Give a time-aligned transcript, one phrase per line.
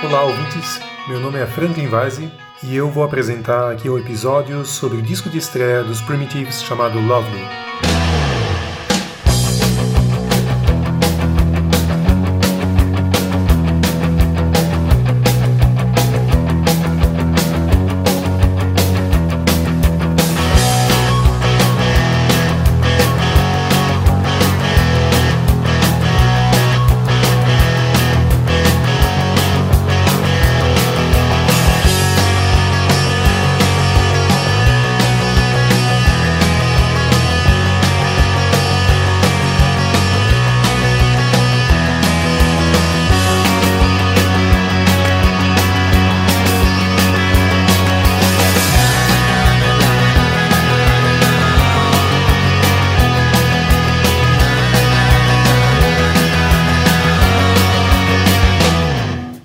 [0.00, 0.80] Olá, ouvintes.
[1.08, 2.30] Meu nome é Franklin Weise
[2.62, 7.00] e eu vou apresentar aqui um episódio sobre o disco de estreia dos Primitives chamado
[7.00, 7.44] Lovely.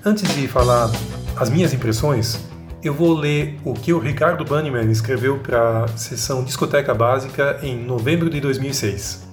[0.06, 0.90] Antes de falar
[1.34, 2.38] as minhas impressões,
[2.82, 7.82] eu vou ler o que o Ricardo Banniman escreveu para a sessão Discoteca Básica em
[7.82, 9.26] novembro de 2006.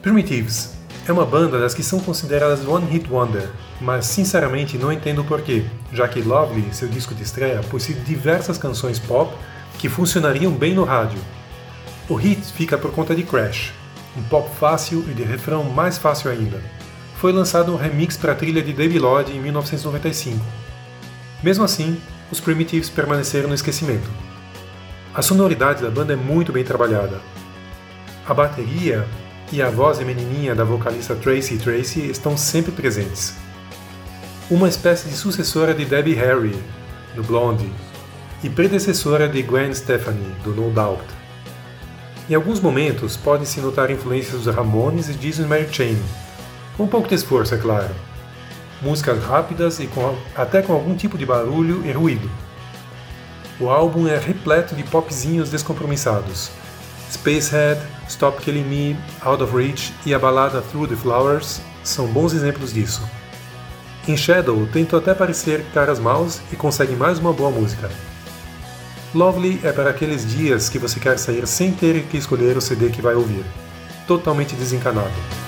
[0.00, 0.74] Primitives
[1.08, 3.50] é uma banda das que são consideradas One Hit Wonder,
[3.80, 8.58] mas sinceramente não entendo o porquê, já que Lovely, seu disco de estreia, possui diversas
[8.58, 9.34] canções pop
[9.76, 11.18] que funcionariam bem no rádio.
[12.08, 13.72] O hit fica por conta de Crash,
[14.16, 16.62] um pop fácil e de refrão mais fácil ainda
[17.20, 20.42] foi lançado um remix para a trilha de David Lloyd em 1995.
[21.42, 22.00] Mesmo assim,
[22.32, 24.08] os Primitives permaneceram no esquecimento.
[25.14, 27.20] A sonoridade da banda é muito bem trabalhada.
[28.26, 29.06] A bateria
[29.52, 33.34] e a voz menininha da vocalista Tracy Tracy estão sempre presentes.
[34.50, 36.58] Uma espécie de sucessora de Debbie Harry,
[37.14, 37.70] do Blondie,
[38.42, 41.04] e predecessora de Gwen Stefani, do No Doubt.
[42.30, 45.98] Em alguns momentos, pode-se notar influências dos Ramones e Disney Mary Chain,
[46.80, 47.94] com um pouco de esforço, é claro.
[48.80, 52.30] Músicas rápidas e com, até com algum tipo de barulho e ruído.
[53.60, 56.50] O álbum é repleto de popzinhos descompromissados.
[57.12, 57.78] Spacehead,
[58.08, 62.72] Stop Killing Me, Out of Reach e a balada Through the Flowers são bons exemplos
[62.72, 63.06] disso.
[64.08, 67.90] Em Shadow tentam até parecer caras maus e conseguem mais uma boa música.
[69.14, 72.88] Lovely é para aqueles dias que você quer sair sem ter que escolher o CD
[72.88, 73.44] que vai ouvir.
[74.06, 75.39] Totalmente desencanado.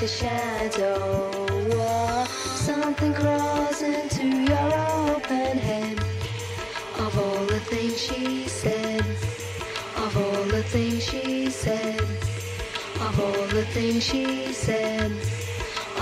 [0.00, 1.30] The shadow.
[2.54, 4.70] Something crawls into your
[5.10, 5.98] open head.
[6.98, 9.04] Of all the things she said,
[9.96, 12.00] of all the things she said,
[13.00, 15.10] of all the things she said,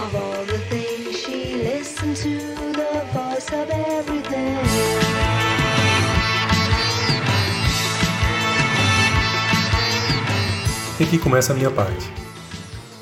[0.05, 2.39] of all the things she listened to
[2.81, 4.59] the voice of everything.
[10.99, 12.26] E aqui começa a minha parte.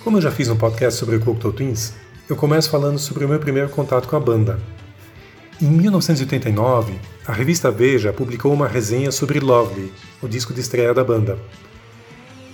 [0.05, 1.95] Como eu já fiz um podcast sobre o Cocteau Twins,
[2.29, 4.61] eu começo falando sobre o meu primeiro contato com a banda.
[5.63, 6.93] Em 1989,
[7.27, 11.39] a revista Veja publicou uma resenha sobre Lovely, o disco de estreia da banda.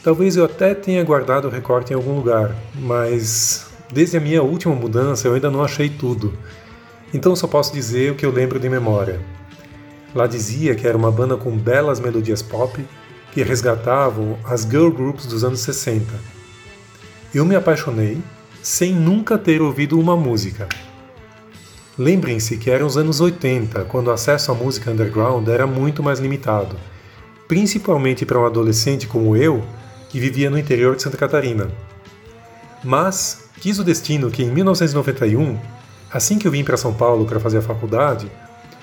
[0.00, 4.77] Talvez eu até tenha guardado o recorte em algum lugar, mas desde a minha última
[4.77, 6.32] mudança eu ainda não achei tudo.
[7.12, 9.21] Então só posso dizer o que eu lembro de memória.
[10.15, 12.81] Lá dizia que era uma banda com belas melodias pop,
[13.32, 16.39] que resgatavam as girl groups dos anos 60.
[17.32, 18.20] Eu me apaixonei
[18.60, 20.68] sem nunca ter ouvido uma música.
[21.96, 26.19] Lembrem-se que eram os anos 80, quando o acesso à música underground era muito mais
[26.19, 26.76] limitado,
[27.46, 29.62] principalmente para um adolescente como eu,
[30.08, 31.70] que vivia no interior de Santa Catarina.
[32.82, 35.56] Mas quis o destino que em 1991,
[36.12, 38.28] assim que eu vim para São Paulo para fazer a faculdade,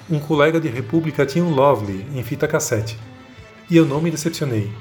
[0.10, 2.98] um colega de República tinha um Lovely em fita cassete.
[3.70, 4.72] E eu não me decepcionei.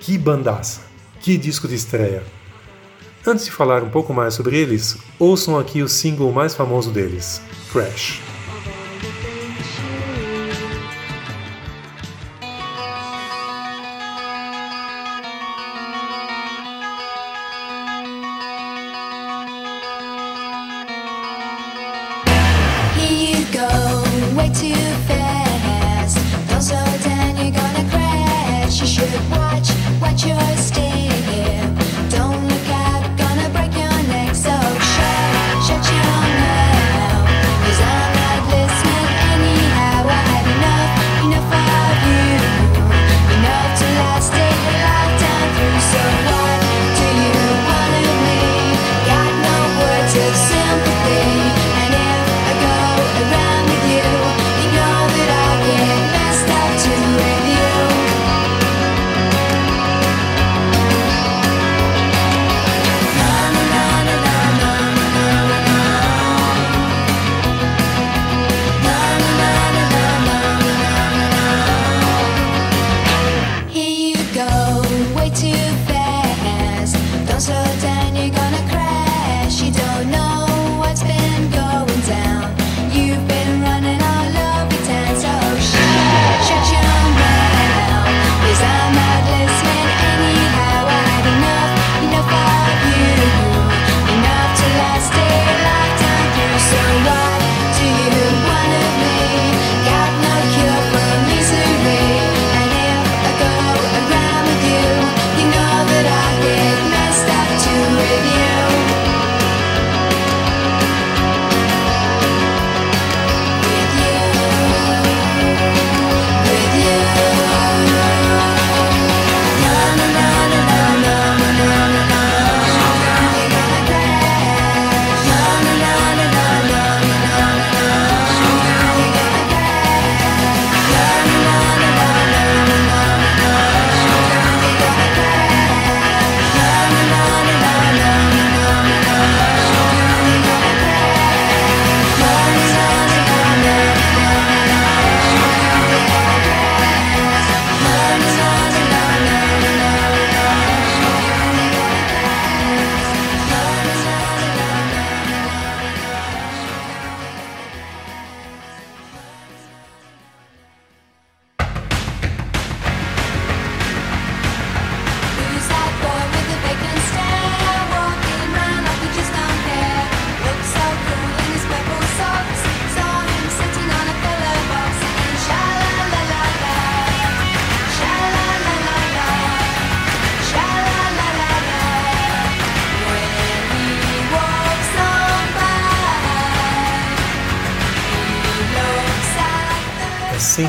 [0.00, 0.80] Que bandaça!
[1.20, 2.41] Que disco de estreia!
[3.24, 7.40] Antes de falar um pouco mais sobre eles, ouçam aqui o single mais famoso deles,
[7.72, 8.31] Crash.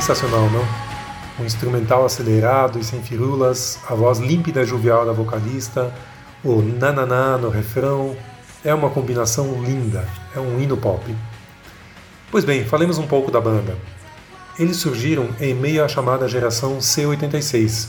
[0.04, 0.68] Sensacional, não?
[1.40, 5.96] Um instrumental acelerado e sem firulas, a voz límpida e jovial da vocalista,
[6.44, 8.14] o nananá no refrão.
[8.66, 10.06] É uma combinação linda,
[10.36, 11.16] é um hino pop.
[12.30, 13.78] Pois bem, falemos um pouco da banda.
[14.60, 17.88] Eles surgiram em meio à chamada geração C86,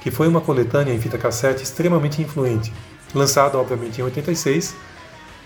[0.00, 2.72] que foi uma coletânea em fita cassete extremamente influente,
[3.12, 4.72] lançada obviamente em 86,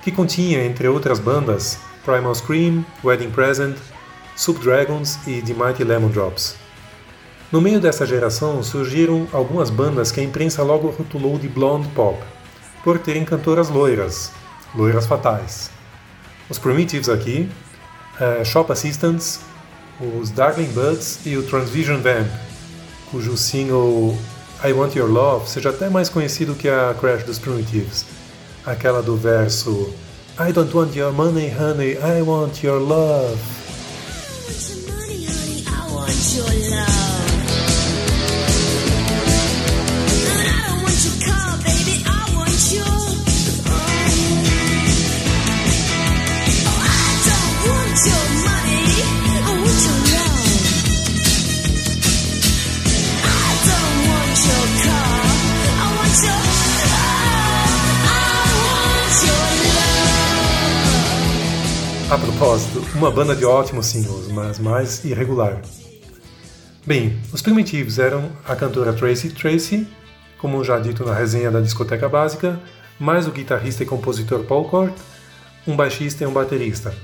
[0.03, 3.77] que continha, entre outras bandas, Primal Scream, Wedding Present,
[4.37, 6.57] Subdragons e The Mighty Lemon Drops.
[7.53, 12.17] No meio dessa geração surgiram algumas bandas que a imprensa logo rotulou de blonde pop,
[12.85, 14.31] por terem cantoras loiras,
[14.75, 15.71] loiras fatais.
[16.49, 17.51] Os Primitives aqui,
[18.21, 19.41] uh, Shop Assistants,
[20.01, 22.29] os Darling Buds e o Transvision Vamp,
[23.11, 24.17] cujo single
[24.65, 28.07] I Want Your Love seja até mais conhecido que a Crash dos Primitives,
[28.65, 29.93] aquela do verso
[30.39, 33.60] I don't want your money, honey, I want your love.
[36.73, 37.00] A
[62.41, 65.61] propósito, uma banda de ótimos singles, mas mais irregular.
[66.87, 69.87] Bem, os Primitivos eram a cantora Tracy Tracy,
[70.39, 72.59] como já dito na resenha da discoteca básica,
[72.99, 74.95] mais o guitarrista e compositor Paul Cort,
[75.67, 76.95] um baixista e um baterista.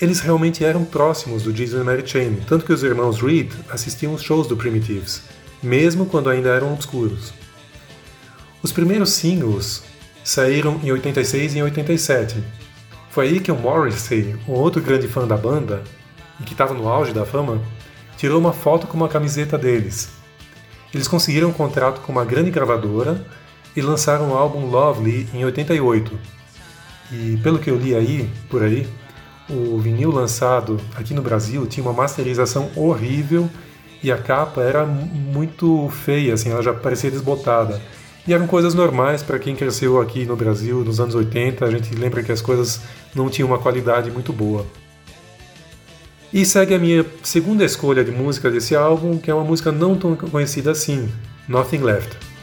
[0.00, 4.14] Eles realmente eram próximos do Jesus and Mary Chain, tanto que os irmãos Reed assistiam
[4.14, 5.22] os shows do Primitives,
[5.60, 7.34] mesmo quando ainda eram obscuros.
[8.62, 9.82] Os primeiros singles
[10.22, 12.63] saíram em 86 e em 87,
[13.14, 15.84] foi aí que o Morrissey, um outro grande fã da banda,
[16.40, 17.62] e que estava no auge da fama,
[18.16, 20.10] tirou uma foto com uma camiseta deles.
[20.92, 23.24] Eles conseguiram um contrato com uma grande gravadora
[23.76, 26.18] e lançaram o álbum Lovely em 88.
[27.12, 28.84] E pelo que eu li aí, por aí,
[29.48, 33.48] o vinil lançado aqui no Brasil tinha uma masterização horrível
[34.02, 37.80] e a capa era muito feia, assim, ela já parecia desbotada.
[38.26, 41.94] E eram coisas normais para quem cresceu aqui no Brasil nos anos 80, a gente
[41.94, 42.80] lembra que as coisas
[43.14, 44.64] não tinham uma qualidade muito boa.
[46.32, 49.94] E segue a minha segunda escolha de música desse álbum, que é uma música não
[49.94, 51.08] tão conhecida assim,
[51.46, 52.33] Nothing Left.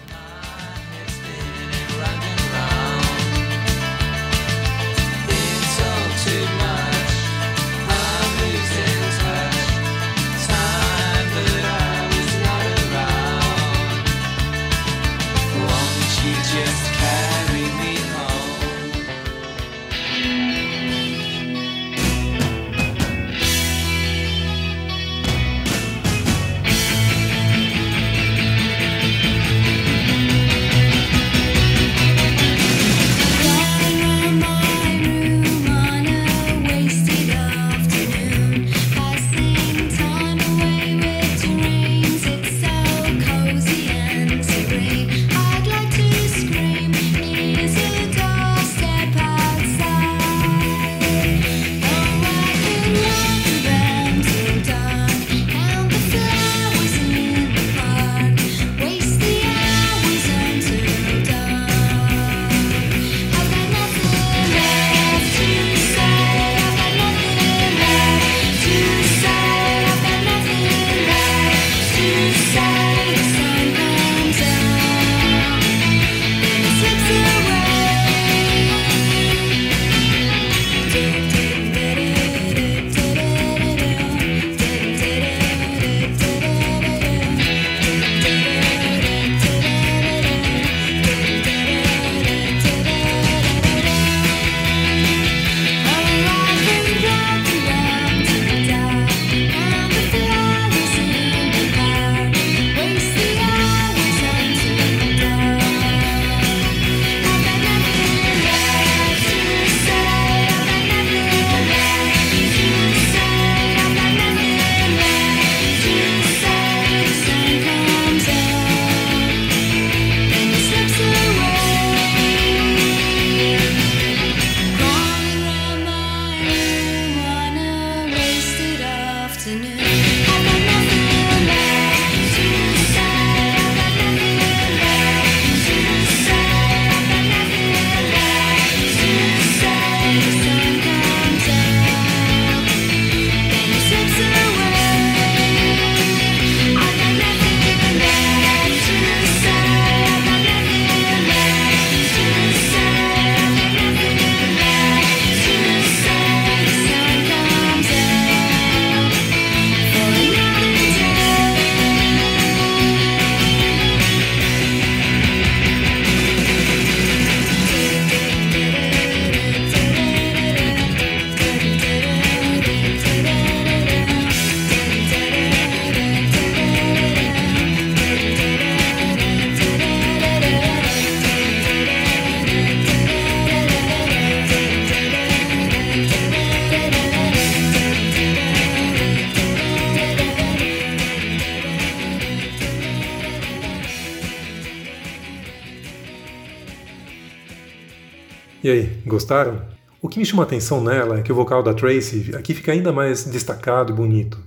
[199.21, 199.61] Gostaram?
[200.01, 202.91] O que me chama atenção nela é que o vocal da Tracy aqui fica ainda
[202.91, 204.39] mais destacado e bonito,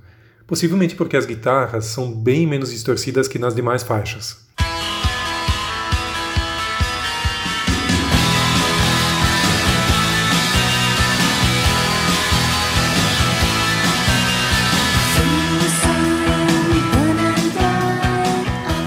[0.48, 4.42] possivelmente porque as guitarras são bem menos distorcidas que nas demais faixas.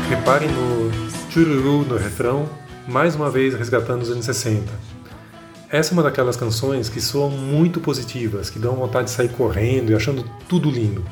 [0.09, 0.91] Reparem no
[1.31, 2.49] chururu no refrão,
[2.89, 4.96] mais uma vez resgatando os anos 60.
[5.69, 9.91] Essa é uma daquelas canções que soam muito positivas, que dão vontade de sair correndo
[9.91, 11.03] e achando tudo lindo.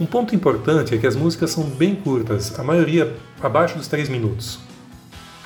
[0.00, 4.08] Um ponto importante é que as músicas são bem curtas, a maioria abaixo dos 3
[4.08, 4.58] minutos.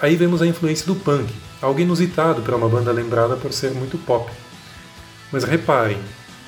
[0.01, 3.99] Aí vemos a influência do punk, algo inusitado para uma banda lembrada por ser muito
[3.99, 4.31] pop.
[5.33, 5.99] Mas reparem,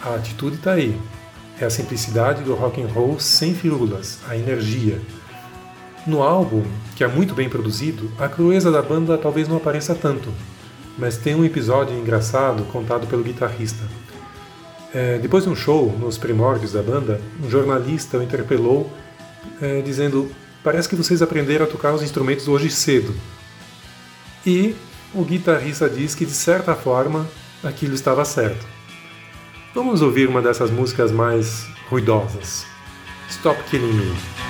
[0.00, 0.96] a atitude está aí.
[1.60, 5.00] É a simplicidade do rock and roll sem firulas, a energia,
[6.06, 6.64] no álbum,
[6.96, 10.32] que é muito bem produzido, a crueza da banda talvez não apareça tanto,
[10.98, 13.82] mas tem um episódio engraçado contado pelo guitarrista.
[14.94, 18.90] É, depois de um show, nos primórdios da banda, um jornalista o interpelou
[19.60, 20.30] é, dizendo:
[20.62, 23.14] Parece que vocês aprenderam a tocar os instrumentos hoje cedo.
[24.44, 24.74] E
[25.14, 27.28] o guitarrista diz que, de certa forma,
[27.64, 28.66] aquilo estava certo.
[29.74, 32.66] Vamos ouvir uma dessas músicas mais ruidosas.
[33.28, 34.41] Stop Killing Me.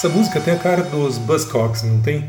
[0.00, 2.26] Essa música tem a cara dos Buzzcocks, não tem?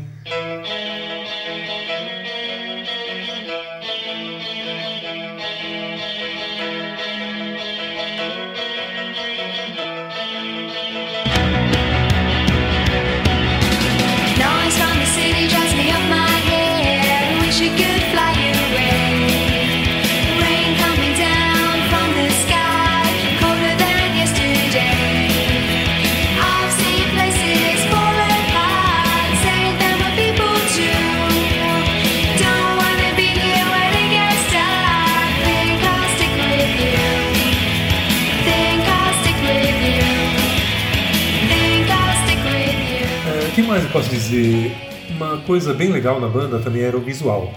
[43.72, 44.70] Mais eu posso dizer?
[45.08, 47.50] Uma coisa bem legal na banda também era o visual.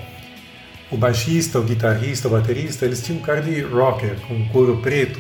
[0.90, 5.20] O baixista, o guitarrista, o baterista, eles tinham um cara de rocker, com couro preto.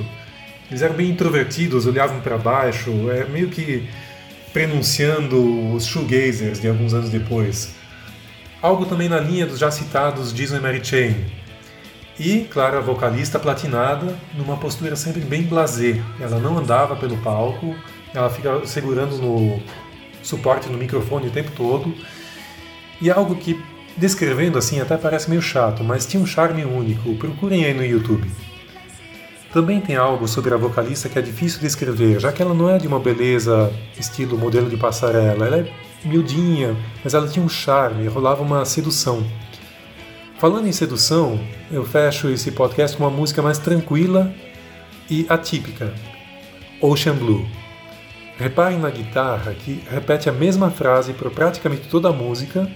[0.71, 3.89] Eles eram bem introvertidos, olhavam para baixo, é meio que
[4.53, 7.75] prenunciando os shoegazers de alguns anos depois.
[8.61, 11.13] Algo também na linha dos já citados Jason e Mary Chain.
[12.17, 16.01] E, claro, a vocalista platinada, numa postura sempre bem blasé.
[16.21, 17.75] Ela não andava pelo palco,
[18.13, 19.61] ela fica segurando no
[20.25, 21.93] suporte no microfone o tempo todo.
[23.01, 23.59] E algo que
[23.97, 27.15] Descrevendo assim até parece meio chato, mas tinha um charme único.
[27.15, 28.29] Procurem aí no YouTube.
[29.53, 32.69] Também tem algo sobre a vocalista que é difícil de escrever, já que ela não
[32.69, 35.47] é de uma beleza estilo modelo de passarela.
[35.47, 39.25] Ela é miudinha, mas ela tinha um charme, rolava uma sedução.
[40.39, 41.39] Falando em sedução,
[41.71, 44.29] eu fecho esse podcast com uma música mais tranquila
[45.09, 45.93] e atípica,
[46.81, 47.47] Ocean Blue.
[48.37, 52.69] Reparem na guitarra que repete a mesma frase por praticamente toda a música.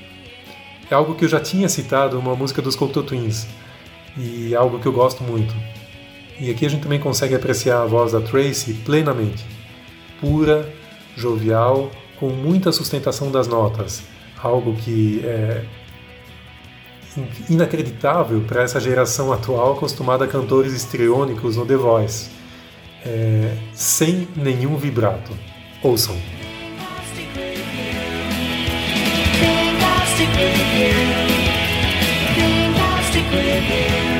[0.89, 3.45] É algo que eu já tinha citado numa música dos Cocteau Twins
[4.17, 5.53] e é algo que eu gosto muito.
[6.39, 9.45] E aqui a gente também consegue apreciar a voz da Tracy plenamente,
[10.21, 10.67] pura,
[11.15, 14.03] jovial, com muita sustentação das notas,
[14.41, 15.65] algo que é
[17.49, 22.29] inacreditável para essa geração atual acostumada a cantores histriônicos no The Voice,
[23.05, 25.31] é, sem nenhum vibrato.
[25.81, 26.17] Ouçam.
[29.39, 30.29] Fantastic
[33.09, 34.18] Você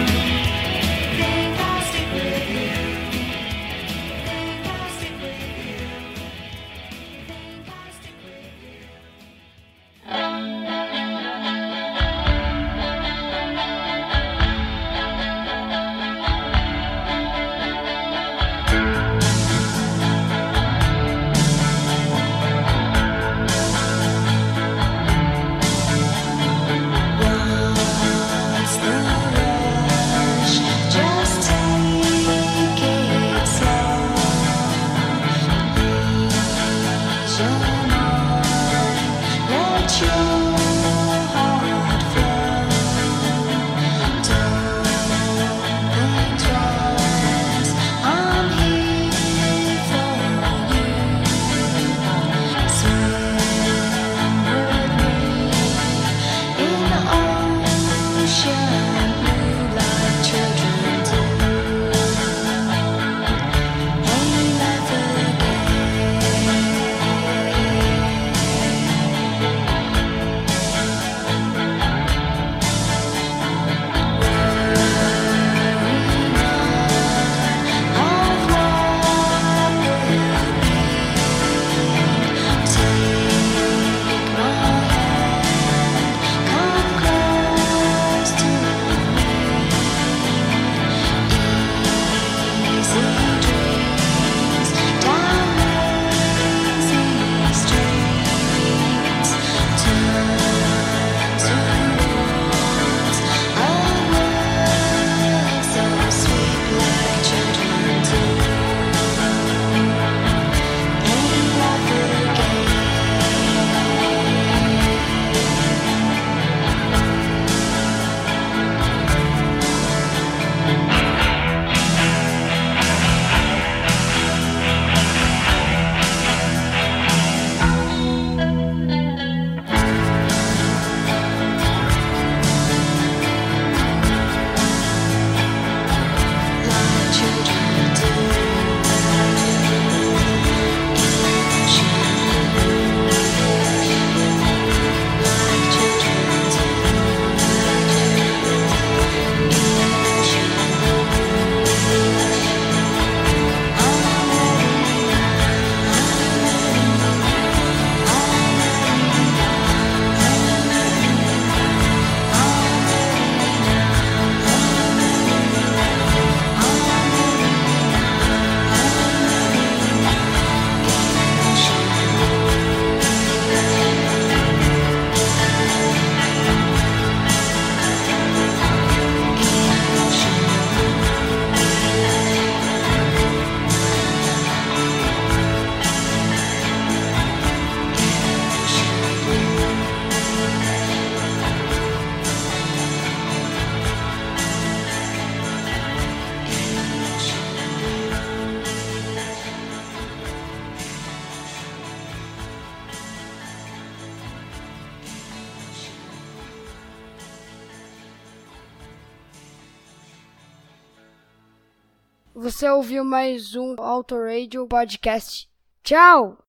[212.80, 215.50] ouviu mais um Autoradio Podcast.
[215.84, 216.38] Tchau!